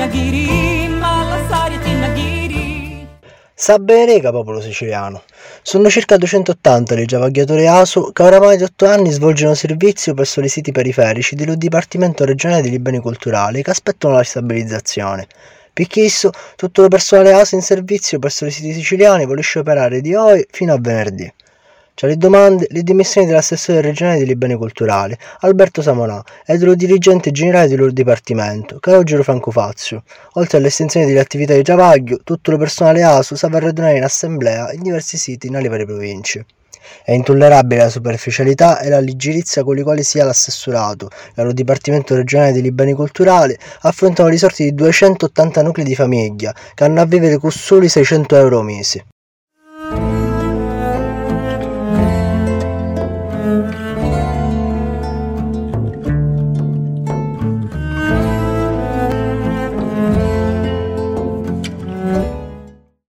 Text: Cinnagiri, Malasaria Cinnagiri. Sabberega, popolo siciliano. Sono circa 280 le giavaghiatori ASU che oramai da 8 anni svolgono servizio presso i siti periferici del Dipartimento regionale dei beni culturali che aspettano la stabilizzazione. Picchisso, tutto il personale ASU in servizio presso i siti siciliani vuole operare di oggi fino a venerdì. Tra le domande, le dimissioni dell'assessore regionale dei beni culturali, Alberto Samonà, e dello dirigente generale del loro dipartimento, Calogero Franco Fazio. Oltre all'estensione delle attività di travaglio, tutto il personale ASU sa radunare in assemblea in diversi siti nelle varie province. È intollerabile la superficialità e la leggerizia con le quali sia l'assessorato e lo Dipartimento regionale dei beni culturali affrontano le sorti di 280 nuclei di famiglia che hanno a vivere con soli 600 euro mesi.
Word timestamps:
Cinnagiri, 0.00 0.88
Malasaria 0.88 1.78
Cinnagiri. 1.82 3.06
Sabberega, 3.52 4.30
popolo 4.30 4.62
siciliano. 4.62 5.24
Sono 5.60 5.90
circa 5.90 6.16
280 6.16 6.94
le 6.94 7.04
giavaghiatori 7.04 7.66
ASU 7.66 8.10
che 8.10 8.22
oramai 8.22 8.56
da 8.56 8.64
8 8.64 8.86
anni 8.86 9.10
svolgono 9.10 9.52
servizio 9.52 10.14
presso 10.14 10.40
i 10.40 10.48
siti 10.48 10.72
periferici 10.72 11.34
del 11.34 11.54
Dipartimento 11.58 12.24
regionale 12.24 12.62
dei 12.62 12.78
beni 12.78 12.98
culturali 12.98 13.62
che 13.62 13.72
aspettano 13.72 14.14
la 14.14 14.22
stabilizzazione. 14.22 15.26
Picchisso, 15.74 16.30
tutto 16.56 16.82
il 16.82 16.88
personale 16.88 17.34
ASU 17.34 17.56
in 17.56 17.62
servizio 17.62 18.18
presso 18.18 18.46
i 18.46 18.50
siti 18.50 18.72
siciliani 18.72 19.26
vuole 19.26 19.42
operare 19.56 20.00
di 20.00 20.14
oggi 20.14 20.46
fino 20.50 20.72
a 20.72 20.78
venerdì. 20.80 21.30
Tra 22.00 22.08
le 22.08 22.16
domande, 22.16 22.66
le 22.70 22.82
dimissioni 22.82 23.26
dell'assessore 23.26 23.82
regionale 23.82 24.24
dei 24.24 24.34
beni 24.34 24.54
culturali, 24.54 25.14
Alberto 25.40 25.82
Samonà, 25.82 26.24
e 26.46 26.56
dello 26.56 26.74
dirigente 26.74 27.30
generale 27.30 27.68
del 27.68 27.76
loro 27.76 27.90
dipartimento, 27.90 28.78
Calogero 28.78 29.22
Franco 29.22 29.50
Fazio. 29.50 30.04
Oltre 30.36 30.56
all'estensione 30.56 31.04
delle 31.04 31.20
attività 31.20 31.52
di 31.52 31.62
travaglio, 31.62 32.20
tutto 32.24 32.52
il 32.52 32.56
personale 32.56 33.02
ASU 33.02 33.34
sa 33.34 33.50
radunare 33.50 33.98
in 33.98 34.04
assemblea 34.04 34.72
in 34.72 34.80
diversi 34.80 35.18
siti 35.18 35.50
nelle 35.50 35.68
varie 35.68 35.84
province. 35.84 36.46
È 37.04 37.12
intollerabile 37.12 37.82
la 37.82 37.90
superficialità 37.90 38.80
e 38.80 38.88
la 38.88 39.00
leggerizia 39.00 39.62
con 39.62 39.74
le 39.74 39.82
quali 39.82 40.02
sia 40.02 40.24
l'assessorato 40.24 41.10
e 41.34 41.42
lo 41.42 41.52
Dipartimento 41.52 42.14
regionale 42.14 42.52
dei 42.52 42.72
beni 42.72 42.94
culturali 42.94 43.54
affrontano 43.80 44.30
le 44.30 44.38
sorti 44.38 44.64
di 44.64 44.74
280 44.74 45.60
nuclei 45.60 45.84
di 45.84 45.94
famiglia 45.94 46.54
che 46.72 46.82
hanno 46.82 47.02
a 47.02 47.04
vivere 47.04 47.36
con 47.36 47.50
soli 47.50 47.90
600 47.90 48.36
euro 48.36 48.62
mesi. 48.62 49.04